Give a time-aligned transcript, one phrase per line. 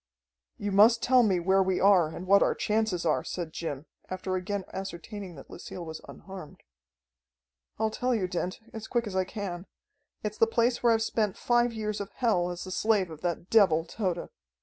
[0.57, 4.35] "You must tell me where we are and what our chances are," said Jim, after
[4.35, 6.63] again ascertaining that Lucille was unharmed.
[7.77, 9.67] "I'll tell you, Dent, as quick as I can.
[10.23, 13.51] It's the place where I've spent five years of hell as the slave of that
[13.51, 14.29] devil, Tode.